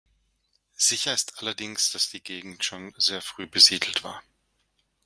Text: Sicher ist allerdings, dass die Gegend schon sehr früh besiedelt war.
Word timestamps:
Sicher 0.77 1.13
ist 1.13 1.37
allerdings, 1.37 1.91
dass 1.91 2.09
die 2.09 2.23
Gegend 2.23 2.63
schon 2.65 2.91
sehr 2.97 3.21
früh 3.21 3.45
besiedelt 3.45 4.03
war. 4.03 4.23